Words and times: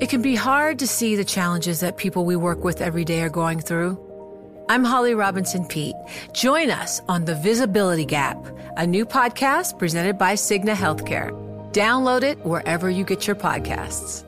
It 0.00 0.08
can 0.08 0.22
be 0.22 0.34
hard 0.34 0.80
to 0.80 0.88
see 0.88 1.14
the 1.14 1.24
challenges 1.24 1.78
that 1.78 1.96
people 1.96 2.24
we 2.24 2.34
work 2.34 2.64
with 2.64 2.80
every 2.80 3.04
day 3.04 3.22
are 3.22 3.28
going 3.28 3.60
through. 3.60 3.96
I'm 4.68 4.82
Holly 4.82 5.14
Robinson 5.14 5.64
Pete. 5.66 5.94
Join 6.32 6.68
us 6.68 7.00
on 7.06 7.24
The 7.24 7.36
Visibility 7.36 8.04
Gap, 8.04 8.44
a 8.76 8.84
new 8.84 9.06
podcast 9.06 9.78
presented 9.78 10.18
by 10.18 10.34
Cigna 10.34 10.74
Healthcare. 10.74 11.30
Download 11.72 12.24
it 12.24 12.44
wherever 12.44 12.90
you 12.90 13.04
get 13.04 13.28
your 13.28 13.36
podcasts. 13.36 14.24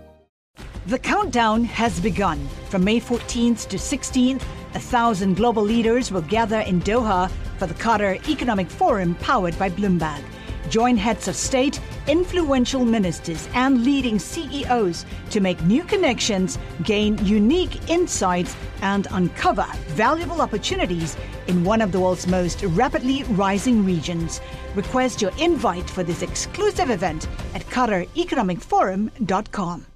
The 0.87 1.01
countdown 1.01 1.64
has 1.64 1.98
begun. 1.98 2.46
From 2.69 2.85
May 2.85 3.01
14th 3.01 3.67
to 3.67 3.77
16th, 3.77 4.43
a 4.75 4.79
thousand 4.80 5.35
global 5.35 5.64
leaders 5.64 6.12
will 6.12 6.23
gather 6.23 6.61
in 6.61 6.80
Doha 6.80 7.29
for 7.59 7.67
the 7.67 7.75
Qatar 7.75 8.25
Economic 8.29 8.71
Forum 8.71 9.17
powered 9.17 9.59
by 9.59 9.69
Bloomberg. 9.69 10.23
Join 10.69 10.96
heads 10.96 11.27
of 11.27 11.35
state, 11.35 11.80
influential 12.09 12.84
ministers, 12.84 13.48
and 13.54 13.84
leading 13.84 14.18
CEOs 14.18 15.07
to 15.30 15.41
make 15.41 15.62
new 15.62 15.84
connections, 15.84 16.59
gain 16.82 17.16
unique 17.25 17.89
insights, 17.89 18.57
and 18.82 19.07
uncover 19.12 19.67
valuable 19.94 20.40
opportunities 20.40 21.17
in 21.46 21.62
one 21.64 21.82
of 21.82 21.93
the 21.93 22.00
world's 22.00 22.26
most 22.26 22.62
rapidly 22.62 23.22
rising 23.36 23.84
regions. 23.84 24.40
Request 24.75 25.22
your 25.22 25.31
invite 25.39 25.89
for 25.89 26.03
this 26.03 26.22
exclusive 26.22 26.90
event 26.90 27.29
at 27.54 27.62
QatarEconomicForum.com. 27.71 29.86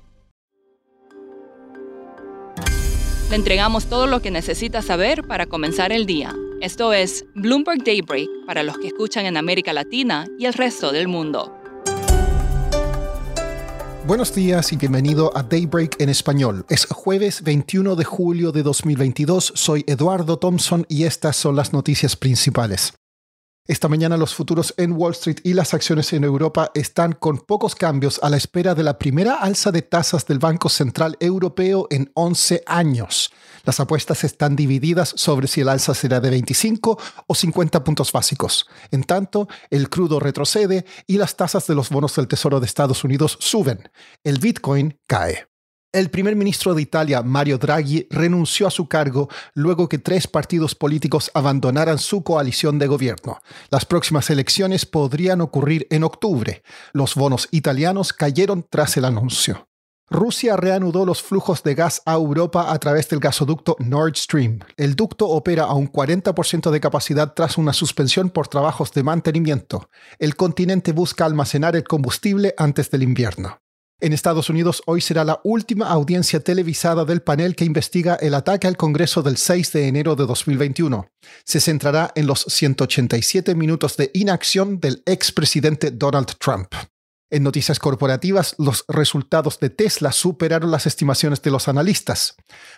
Le 3.30 3.36
entregamos 3.36 3.86
todo 3.86 4.08
lo 4.08 4.20
que 4.20 4.32
necesita 4.32 4.82
saber 4.82 5.22
para 5.22 5.46
comenzar 5.46 5.92
el 5.92 6.04
día. 6.04 6.34
Esto 6.60 6.92
es 6.92 7.24
Bloomberg 7.36 7.84
Daybreak 7.84 8.28
para 8.44 8.64
los 8.64 8.76
que 8.76 8.88
escuchan 8.88 9.24
en 9.24 9.36
América 9.36 9.72
Latina 9.72 10.26
y 10.36 10.46
el 10.46 10.52
resto 10.52 10.90
del 10.90 11.06
mundo. 11.06 11.59
Buenos 14.10 14.34
días 14.34 14.72
y 14.72 14.76
bienvenido 14.76 15.30
a 15.36 15.44
Daybreak 15.44 16.00
en 16.00 16.08
español. 16.08 16.66
Es 16.68 16.84
jueves 16.86 17.44
21 17.44 17.94
de 17.94 18.02
julio 18.02 18.50
de 18.50 18.64
2022. 18.64 19.52
Soy 19.54 19.84
Eduardo 19.86 20.36
Thompson 20.36 20.84
y 20.88 21.04
estas 21.04 21.36
son 21.36 21.54
las 21.54 21.72
noticias 21.72 22.16
principales. 22.16 22.99
Esta 23.70 23.86
mañana 23.86 24.16
los 24.16 24.34
futuros 24.34 24.74
en 24.78 24.94
Wall 24.94 25.12
Street 25.12 25.38
y 25.44 25.54
las 25.54 25.74
acciones 25.74 26.12
en 26.12 26.24
Europa 26.24 26.72
están 26.74 27.12
con 27.12 27.38
pocos 27.38 27.76
cambios 27.76 28.18
a 28.20 28.28
la 28.28 28.36
espera 28.36 28.74
de 28.74 28.82
la 28.82 28.98
primera 28.98 29.34
alza 29.34 29.70
de 29.70 29.80
tasas 29.80 30.26
del 30.26 30.40
Banco 30.40 30.68
Central 30.68 31.16
Europeo 31.20 31.86
en 31.90 32.10
11 32.14 32.64
años. 32.66 33.32
Las 33.64 33.78
apuestas 33.78 34.24
están 34.24 34.56
divididas 34.56 35.12
sobre 35.14 35.46
si 35.46 35.60
el 35.60 35.68
alza 35.68 35.94
será 35.94 36.18
de 36.18 36.30
25 36.30 36.98
o 37.28 37.32
50 37.36 37.84
puntos 37.84 38.10
básicos. 38.10 38.66
En 38.90 39.04
tanto, 39.04 39.46
el 39.70 39.88
crudo 39.88 40.18
retrocede 40.18 40.84
y 41.06 41.18
las 41.18 41.36
tasas 41.36 41.68
de 41.68 41.76
los 41.76 41.90
bonos 41.90 42.16
del 42.16 42.26
Tesoro 42.26 42.58
de 42.58 42.66
Estados 42.66 43.04
Unidos 43.04 43.38
suben. 43.38 43.88
El 44.24 44.40
Bitcoin 44.40 44.98
cae. 45.06 45.49
El 45.92 46.08
primer 46.08 46.36
ministro 46.36 46.72
de 46.72 46.82
Italia, 46.82 47.20
Mario 47.22 47.58
Draghi, 47.58 48.06
renunció 48.10 48.68
a 48.68 48.70
su 48.70 48.86
cargo 48.86 49.28
luego 49.54 49.88
que 49.88 49.98
tres 49.98 50.28
partidos 50.28 50.76
políticos 50.76 51.32
abandonaran 51.34 51.98
su 51.98 52.22
coalición 52.22 52.78
de 52.78 52.86
gobierno. 52.86 53.40
Las 53.70 53.86
próximas 53.86 54.30
elecciones 54.30 54.86
podrían 54.86 55.40
ocurrir 55.40 55.88
en 55.90 56.04
octubre. 56.04 56.62
Los 56.92 57.16
bonos 57.16 57.48
italianos 57.50 58.12
cayeron 58.12 58.64
tras 58.70 58.96
el 58.98 59.04
anuncio. 59.04 59.66
Rusia 60.08 60.56
reanudó 60.56 61.04
los 61.04 61.22
flujos 61.22 61.64
de 61.64 61.74
gas 61.74 62.02
a 62.06 62.14
Europa 62.14 62.72
a 62.72 62.78
través 62.78 63.08
del 63.08 63.18
gasoducto 63.18 63.74
Nord 63.80 64.14
Stream. 64.14 64.60
El 64.76 64.94
ducto 64.94 65.26
opera 65.28 65.64
a 65.64 65.74
un 65.74 65.90
40% 65.90 66.70
de 66.70 66.80
capacidad 66.80 67.34
tras 67.34 67.58
una 67.58 67.72
suspensión 67.72 68.30
por 68.30 68.46
trabajos 68.46 68.92
de 68.92 69.02
mantenimiento. 69.02 69.90
El 70.20 70.36
continente 70.36 70.92
busca 70.92 71.24
almacenar 71.24 71.74
el 71.74 71.82
combustible 71.82 72.54
antes 72.56 72.92
del 72.92 73.02
invierno. 73.02 73.60
En 74.02 74.14
Estados 74.14 74.48
Unidos 74.48 74.82
hoy 74.86 75.02
será 75.02 75.24
la 75.24 75.40
última 75.44 75.88
audiencia 75.88 76.40
televisada 76.40 77.04
del 77.04 77.20
panel 77.20 77.54
que 77.54 77.66
investiga 77.66 78.14
el 78.14 78.32
ataque 78.34 78.66
al 78.66 78.78
Congreso 78.78 79.20
del 79.22 79.36
6 79.36 79.72
de 79.72 79.88
enero 79.88 80.16
de 80.16 80.24
2021. 80.24 81.10
Se 81.44 81.60
centrará 81.60 82.10
en 82.14 82.26
los 82.26 82.40
187 82.48 83.54
minutos 83.54 83.98
de 83.98 84.10
inacción 84.14 84.80
del 84.80 85.02
expresidente 85.04 85.90
Donald 85.90 86.28
Trump. 86.38 86.72
En 87.32 87.44
noticias 87.44 87.78
corporativas, 87.78 88.56
los 88.58 88.84
resultados 88.88 89.60
de 89.60 89.70
Tesla 89.70 90.10
superaron 90.10 90.72
las 90.72 90.86
estimaciones 90.86 91.40
de 91.42 91.52
los 91.52 91.68
analistas. 91.68 92.34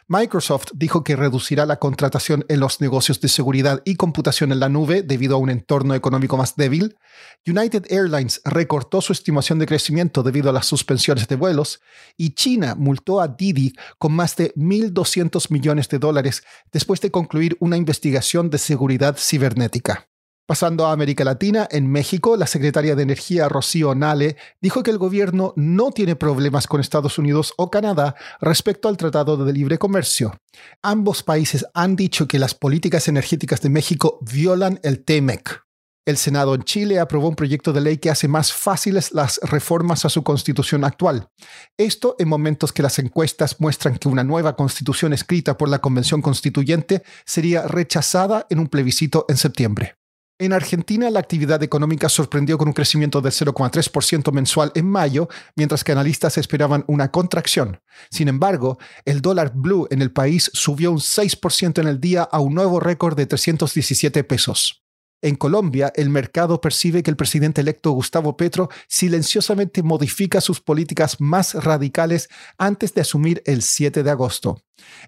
Microsoft 0.09 0.67
dijo 0.75 1.05
que 1.05 1.17
reducirá 1.17 1.65
la 1.65 1.79
contratación 1.79 2.45
en 2.51 2.61
los 2.61 2.83
negocios 2.83 3.19
de 3.23 3.29
seguridad 3.29 3.81
y 3.87 3.95
computación 3.95 4.53
en 4.53 4.61
la 4.61 4.69
nube 4.69 5.03
debido 5.03 5.37
a 5.37 5.39
un 5.39 5.49
entorno 5.49 5.95
económico 5.95 6.37
más 6.37 6.55
débil. 6.55 6.99
United 7.47 7.87
Airlines 7.89 8.43
recortó 8.45 9.01
su 9.01 9.15
estimación 9.15 9.59
de 9.59 9.65
crecimiento 9.65 10.23
debido 10.23 10.51
a 10.51 10.53
las 10.53 10.67
suspensiones 10.67 11.29
de 11.29 11.37
vuelos. 11.37 11.81
Y 12.19 12.35
China 12.35 12.75
multó 12.75 13.23
a 13.23 13.29
Didi 13.29 13.73
con 13.97 14.13
más 14.13 14.37
de 14.37 14.53
1.200 14.55 15.51
millones 15.51 15.89
de 15.89 15.99
dólares 15.99 16.43
después 16.71 17.01
de 17.01 17.11
concluir 17.11 17.57
una 17.59 17.79
investigación 17.79 18.51
de 18.51 18.59
seguridad 18.59 19.17
cibernética. 19.17 20.12
Pasando 20.53 20.85
a 20.85 20.93
América 20.93 21.25
Latina, 21.25 21.67
en 21.71 21.91
México, 21.91 22.37
la 22.37 22.47
secretaria 22.47 22.95
de 22.95 23.03
Energía 23.03 23.49
Rocío 23.49 23.95
Nale 23.95 24.37
dijo 24.61 24.83
que 24.83 24.91
el 24.91 24.99
gobierno 24.99 25.55
no 25.57 25.93
tiene 25.93 26.15
problemas 26.15 26.67
con 26.67 26.79
Estados 26.79 27.17
Unidos 27.17 27.55
o 27.57 27.71
Canadá 27.71 28.17
respecto 28.39 28.89
al 28.89 28.99
Tratado 28.99 29.43
de 29.47 29.51
Libre 29.55 29.79
Comercio. 29.79 30.37
Ambos 30.83 31.23
países 31.23 31.65
han 31.73 31.97
dicho 31.97 32.29
que 32.29 32.39
las 32.39 32.53
políticas 32.55 33.09
energéticas 33.09 33.63
de 33.63 33.71
México 33.71 34.19
violan 34.31 34.79
el 34.83 35.03
TEMEC. 35.03 35.63
El 36.05 36.19
Senado 36.19 36.55
en 36.55 36.65
Chile 36.65 37.01
aprobó 37.01 37.31
un 37.31 37.35
proyecto 37.35 37.73
de 37.73 37.81
ley 37.81 37.97
que 37.97 38.11
hace 38.11 38.29
más 38.29 38.53
fáciles 38.53 39.13
las 39.13 39.41
reformas 39.45 40.05
a 40.05 40.11
su 40.11 40.23
constitución 40.23 40.85
actual. 40.85 41.31
Esto 41.79 42.15
en 42.19 42.29
momentos 42.29 42.75
que 42.75 42.83
las 42.83 42.99
encuestas 42.99 43.59
muestran 43.59 43.97
que 43.97 44.09
una 44.09 44.23
nueva 44.23 44.55
constitución 44.55 45.15
escrita 45.15 45.57
por 45.57 45.71
la 45.71 45.79
Convención 45.79 46.21
Constituyente 46.21 47.05
sería 47.25 47.63
rechazada 47.67 48.47
en 48.51 48.59
un 48.59 48.67
plebiscito 48.67 49.25
en 49.31 49.39
septiembre. 49.39 49.95
En 50.39 50.53
Argentina, 50.53 51.09
la 51.11 51.21
actividad 51.21 51.63
económica 51.63 52.09
sorprendió 52.09 52.59
con 52.59 52.69
un 52.69 52.75
crecimiento 52.75 53.21
del 53.21 53.33
0,3% 53.33 54.33
mensual 54.33 54.73
en 54.75 54.87
mayo, 54.87 55.29
mientras 55.55 55.85
que 55.85 55.93
analistas 55.93 56.37
esperaban 56.39 56.85
una 56.89 57.11
contracción. 57.11 57.81
Sin 58.11 58.29
embargo, 58.29 58.79
el 59.05 59.21
dólar 59.21 59.53
blue 59.55 59.87
en 59.91 60.03
el 60.03 60.11
país 60.11 60.51
subió 60.53 60.91
un 60.91 60.99
6% 60.99 61.81
en 61.81 61.87
el 61.87 62.01
día 62.01 62.23
a 62.23 62.41
un 62.41 62.55
nuevo 62.55 62.81
récord 62.81 63.17
de 63.17 63.27
317 63.27 64.25
pesos. 64.25 64.82
En 65.23 65.37
Colombia, 65.37 65.93
el 65.95 66.11
mercado 66.11 66.61
percibe 66.61 67.05
que 67.05 67.11
el 67.11 67.17
presidente 67.17 67.61
electo 67.61 67.93
Gustavo 67.93 68.37
Petro 68.37 68.69
silenciosamente 68.89 69.85
modifica 69.85 70.41
sus 70.41 70.61
políticas 70.61 71.21
más 71.21 71.55
radicales 71.55 72.29
antes 72.59 72.93
de 72.93 73.03
asumir 73.03 73.41
el 73.47 73.63
7 73.63 74.03
de 74.03 74.11
agosto. 74.11 74.61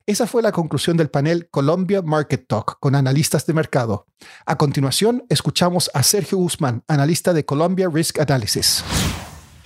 Esa 0.06 0.28
fue 0.28 0.40
la 0.40 0.52
conclusión 0.52 0.96
del 0.96 1.10
panel 1.10 1.48
Colombia 1.50 2.00
Market 2.00 2.46
Talk 2.46 2.78
con 2.78 2.94
analistas 2.94 3.44
de 3.44 3.54
mercado. 3.54 4.06
A 4.46 4.56
continuación, 4.56 5.24
escuchamos 5.28 5.90
a 5.94 6.04
Sergio 6.04 6.38
Guzmán, 6.38 6.84
analista 6.86 7.32
de 7.32 7.44
Colombia 7.44 7.88
Risk 7.92 8.20
Analysis 8.20 8.84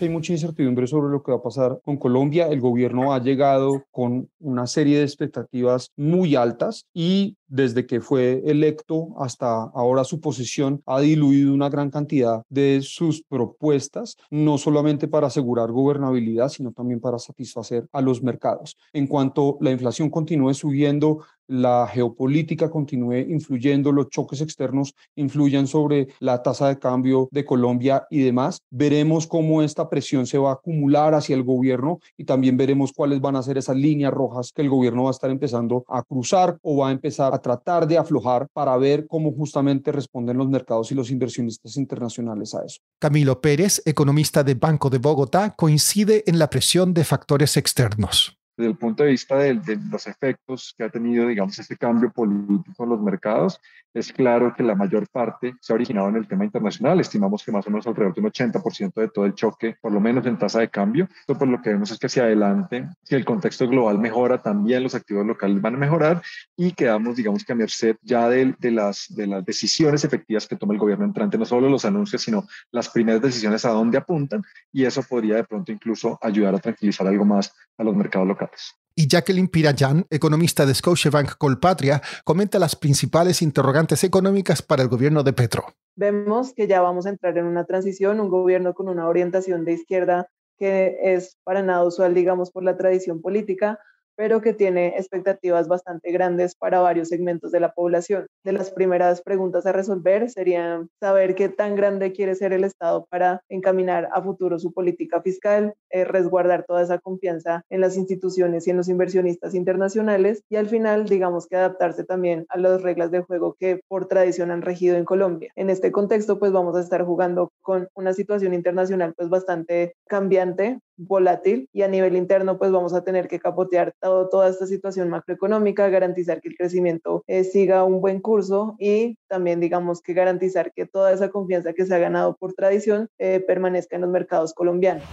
hay 0.05 0.11
mucha 0.11 0.33
incertidumbre 0.33 0.87
sobre 0.87 1.11
lo 1.11 1.23
que 1.23 1.33
va 1.33 1.39
a 1.39 1.43
pasar 1.43 1.81
con 1.85 1.97
Colombia. 1.97 2.49
El 2.49 2.61
gobierno 2.61 3.13
ha 3.13 3.21
llegado 3.21 3.85
con 3.91 4.29
una 4.41 4.67
serie 4.67 4.99
de 4.99 5.05
expectativas 5.05 5.93
muy 5.97 6.37
altas 6.37 6.87
y 6.95 7.37
desde 7.49 7.87
que 7.87 8.01
fue 8.01 8.43
electo 8.45 9.09
hasta 9.19 9.63
ahora 9.63 10.05
su 10.05 10.21
posición 10.21 10.83
ha 10.87 11.01
diluido 11.01 11.55
una 11.55 11.69
gran 11.69 11.91
cantidad 11.91 12.43
de 12.49 12.81
sus 12.83 13.23
propuestas, 13.23 14.17
no 14.31 14.59
solamente 14.59 15.09
para 15.09 15.29
asegurar 15.29 15.73
gobernabilidad, 15.73 16.51
sino 16.51 16.73
también 16.73 17.01
para 17.01 17.19
satisfacer 17.19 17.89
a 17.93 18.03
los 18.03 18.23
mercados. 18.23 18.77
En 18.93 19.07
cuanto 19.07 19.57
la 19.61 19.71
inflación 19.71 20.11
continúe 20.11 20.55
subiendo, 20.55 21.25
la 21.49 21.89
geopolítica 21.89 22.71
continúe 22.71 23.19
influyendo, 23.29 23.91
los 23.91 24.11
choques 24.11 24.41
externos 24.41 24.95
influyan 25.17 25.67
sobre 25.67 26.09
la 26.21 26.43
tasa 26.43 26.69
de 26.69 26.79
cambio 26.79 27.29
de 27.33 27.45
Colombia 27.45 28.07
y 28.11 28.23
demás, 28.23 28.61
veremos 28.71 29.27
cómo 29.27 29.63
esta 29.63 29.89
presión 29.89 30.27
se 30.27 30.39
va 30.39 30.51
a 30.51 30.55
acumular 30.55 31.15
hacia 31.15 31.35
el 31.35 31.43
gobierno 31.43 31.99
y 32.17 32.25
también 32.25 32.57
veremos 32.57 32.93
cuáles 32.93 33.21
van 33.21 33.37
a 33.37 33.43
ser 33.43 33.59
esas 33.59 33.77
líneas 33.77 34.13
rojas 34.13 34.53
que 34.53 34.63
el 34.63 34.69
gobierno 34.69 35.05
va 35.05 35.11
a 35.11 35.13
estar 35.13 35.31
empezando 35.31 35.85
a 35.89 36.03
cruzar 36.03 36.59
o 36.63 36.77
va 36.77 36.89
a 36.89 36.93
empezar 36.93 37.35
a 37.35 37.41
tratar 37.41 37.87
de 37.87 37.99
aflojar 37.99 38.49
para 38.53 38.77
ver 38.77 39.07
cómo 39.07 39.33
justamente 39.33 39.91
responden 39.91 40.37
los 40.37 40.49
mercados 40.49 40.93
y 40.93 40.95
los 40.95 41.11
inversionistas 41.11 41.77
internacionales 41.77 42.55
a 42.55 42.65
eso. 42.65 42.81
Camilo 42.99 43.41
Pérez, 43.41 43.83
economista 43.85 44.45
de 44.45 44.55
Banco 44.55 44.91
de 44.91 44.99
Bogotá, 44.99 45.55
coincide 45.57 46.25
en 46.27 46.39
la 46.39 46.51
presión 46.51 46.93
de 46.93 47.05
factores 47.05 47.57
externos 47.57 48.39
desde 48.59 48.73
el 48.73 48.77
punto 48.77 49.05
de 49.05 49.11
vista 49.11 49.39
de, 49.39 49.79
los 49.89 50.07
efectos 50.09 50.75
que 50.77 50.83
ha 50.83 50.91
tenido, 50.91 51.29
digamos, 51.29 51.57
este 51.59 51.77
cambio 51.77 52.11
político 52.11 52.83
en 52.83 52.91
los 52.91 53.01
mercados, 53.01 53.61
es 53.95 54.13
claro 54.13 54.53
que 54.55 54.65
la 54.65 54.75
mayor 54.75 55.09
parte 55.09 55.55
se 55.61 55.73
ha 55.73 55.77
originado 55.77 56.09
en 56.09 56.17
el 56.17 56.27
tema 56.27 56.45
internacional. 56.45 56.99
Estimamos 56.99 57.45
que 57.45 57.53
más 57.53 57.67
o 57.67 57.71
menos 57.71 57.87
alrededor 57.87 58.15
de 58.15 58.21
un 58.21 58.27
80% 58.27 58.93
de 58.95 59.09
todo 59.09 59.25
el 59.27 59.35
choque, 59.35 59.77
por 59.81 59.93
lo 59.93 60.01
menos 60.01 60.27
en 60.27 60.37
tasa 60.37 60.59
de 60.59 60.69
cambio. 60.69 61.09
Esto 61.21 61.39
por 61.39 61.47
lo 61.47 61.63
que 61.63 61.71
vemos 61.71 61.91
es 61.93 61.99
que 61.99 62.07
hacia 62.07 62.25
adelante, 62.25 62.89
si 63.05 63.15
el 63.15 63.25
contexto 63.25 63.69
global 63.69 63.99
mejora, 63.99 64.43
también 64.43 64.83
los 64.83 64.95
activos 64.97 65.25
locales 65.25 65.63
van 65.63 65.77
a 65.77 65.79
mejorar 65.79 66.21
y 66.57 66.73
quedamos, 66.73 67.17
digamos 67.17 67.45
que 67.45 67.53
a 67.53 67.57
merced 67.57 67.97
ya 68.03 68.29
de 68.29 68.71
las 68.71 69.07
decisiones 69.47 70.05
efectivas 70.05 70.49
que 70.49 70.57
toma 70.57 70.75
el 70.75 70.81
gobierno 70.81 71.05
entrante, 71.05 71.39
no 71.39 71.45
solo 71.45 71.69
los 71.69 71.85
anuncios, 71.85 72.23
sino 72.23 72.45
las 72.73 72.89
primeras 72.89 73.23
decisiones 73.23 73.65
a 73.65 73.71
dónde 73.71 73.99
apuntan 73.99 74.43
y 74.73 74.85
eso 74.85 75.03
podría 75.03 75.37
de 75.37 75.45
pronto 75.45 75.71
incluso 75.71 76.19
ayudar 76.21 76.57
a 76.57 76.59
tranquilizar 76.59 77.07
algo 77.07 77.25
más 77.25 77.55
a 77.79 77.85
los 77.85 77.95
mercados 77.95 78.27
locales. 78.27 78.48
Y 78.95 79.07
Jacqueline 79.07 79.49
Pirayan, 79.49 80.07
economista 80.11 80.67
de 80.67 80.75
Scotiabank 80.75 81.37
Colpatria, 81.39 82.03
comenta 82.25 82.59
las 82.59 82.75
principales 82.75 83.43
interrogantes 83.43 84.03
económicas 84.03 84.61
para 84.61 84.83
el 84.83 84.89
gobierno 84.89 85.23
de 85.23 85.33
Petro. 85.33 85.67
Vemos 85.95 86.53
que 86.53 86.67
ya 86.67 86.81
vamos 86.81 87.07
a 87.07 87.11
entrar 87.11 87.39
en 87.39 87.47
una 87.47 87.65
transición, 87.65 88.21
un 88.21 88.29
gobierno 88.29 88.75
con 88.75 88.89
una 88.89 89.09
orientación 89.09 89.65
de 89.65 89.75
izquierda 89.75 90.29
que 90.59 90.97
es 91.01 91.37
para 91.45 91.63
nada 91.63 91.85
usual, 91.85 92.15
digamos, 92.15 92.51
por 92.51 92.65
la 92.65 92.77
tradición 92.77 93.23
política, 93.23 93.79
pero 94.19 94.41
que 94.41 94.53
tiene 94.53 94.89
expectativas 94.97 95.69
bastante 95.69 96.11
grandes 96.11 96.57
para 96.57 96.81
varios 96.81 97.07
segmentos 97.07 97.53
de 97.53 97.61
la 97.61 97.73
población. 97.73 98.27
De 98.43 98.51
las 98.51 98.73
primeras 98.73 99.23
preguntas 99.23 99.65
a 99.65 99.71
resolver 99.71 100.29
sería 100.29 100.85
saber 100.99 101.37
qué 101.37 101.49
tan 101.49 101.77
grande 101.77 102.11
quiere 102.11 102.35
ser 102.35 102.53
el 102.53 102.65
Estado 102.65 103.07
para 103.09 103.45
encaminar 103.49 104.09
a 104.13 104.21
futuro 104.21 104.59
su 104.59 104.73
política 104.73 105.23
fiscal, 105.23 105.75
eh, 105.91 106.05
resguardar 106.05 106.65
toda 106.67 106.83
esa 106.83 106.99
confianza 106.99 107.63
en 107.71 107.81
las 107.81 107.97
instituciones 107.97 108.67
y 108.67 108.71
en 108.71 108.79
los 108.79 108.89
inversionistas 108.89 109.55
internacionales 109.55 110.43
y 110.49 110.57
al 110.57 110.69
final, 110.69 111.05
digamos 111.05 111.47
que 111.47 111.55
adaptarse 111.55 112.03
también 112.03 112.45
a 112.49 112.59
las 112.59 112.83
reglas 112.83 113.13
de 113.13 113.21
juego 113.21 113.55
que 113.57 113.81
por 113.87 114.09
tradición 114.09 114.51
han 114.51 114.63
regido 114.63 114.97
en 114.97 115.05
Colombia. 115.05 115.53
En 115.55 115.71
este 115.71 115.93
contexto, 115.93 116.41
pues 116.41 116.51
vamos 116.51 116.75
a 116.75 116.81
estar 116.81 117.05
jugando 117.05 117.53
con 117.63 117.89
una 117.95 118.13
situación 118.13 118.53
internacional 118.53 119.15
pues 119.17 119.29
bastante 119.29 119.95
cambiante, 120.09 120.81
volátil 120.99 121.69
y 121.73 121.83
a 121.83 121.89
nivel 121.89 122.17
interno 122.17 122.59
pues 122.59 122.71
vamos 122.71 122.93
a 122.93 123.05
tener 123.05 123.29
que 123.29 123.39
capotear 123.39 123.95
toda 124.01 124.49
esta 124.49 124.67
situación 124.67 125.09
macroeconómica, 125.09 125.89
garantizar 125.89 126.41
que 126.41 126.49
el 126.49 126.57
crecimiento 126.57 127.25
eh, 127.27 127.45
siga 127.45 127.85
un 127.85 128.01
buen 128.01 128.21
curso 128.21 128.77
y 128.79 129.17
también 129.29 129.61
digamos 129.61 130.03
que 130.03 130.13
garantizar 130.13 130.73
que 130.75 130.87
toda 130.87 131.13
esa 131.13 131.31
confianza 131.31 131.73
que 131.73 131.87
se 131.87 131.95
ha 131.95 131.99
ganado 131.99 132.37
por 132.37 132.53
tradición 132.53 133.09
eh, 133.19 133.41
permanezca 133.41 133.97
en 133.97 134.03
los 134.03 134.11
mercados 134.11 134.53
colombianos. 134.53 135.05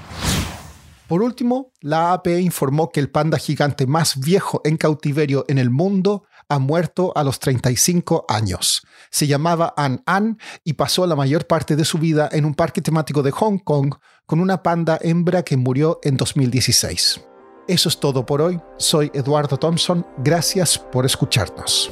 Por 1.07 1.21
último, 1.21 1.71
la 1.81 2.13
AP 2.13 2.27
informó 2.39 2.89
que 2.89 2.99
el 2.99 3.11
panda 3.11 3.37
gigante 3.37 3.85
más 3.85 4.19
viejo 4.19 4.61
en 4.63 4.75
cautiverio 4.75 5.45
en 5.47 5.59
el 5.59 5.69
mundo 5.69 6.23
ha 6.49 6.59
muerto 6.59 7.11
a 7.15 7.23
los 7.23 7.39
35 7.39 8.25
años. 8.27 8.85
Se 9.09 9.27
llamaba 9.27 9.73
An 9.77 10.03
An 10.05 10.39
y 10.63 10.73
pasó 10.73 11.05
la 11.07 11.15
mayor 11.15 11.47
parte 11.47 11.75
de 11.75 11.85
su 11.85 11.97
vida 11.97 12.29
en 12.31 12.45
un 12.45 12.53
parque 12.53 12.81
temático 12.81 13.23
de 13.23 13.31
Hong 13.31 13.59
Kong 13.59 13.95
con 14.25 14.39
una 14.39 14.63
panda 14.63 14.97
hembra 15.01 15.43
que 15.43 15.57
murió 15.57 15.99
en 16.03 16.17
2016. 16.17 17.21
Eso 17.67 17.89
es 17.89 17.99
todo 17.99 18.25
por 18.25 18.41
hoy. 18.41 18.59
Soy 18.77 19.11
Eduardo 19.13 19.57
Thompson. 19.57 20.05
Gracias 20.17 20.77
por 20.77 21.05
escucharnos. 21.05 21.91